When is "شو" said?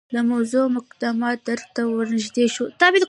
2.53-2.65